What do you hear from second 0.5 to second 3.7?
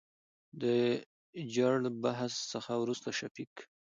دجړبحث څخه ورورسته شفيق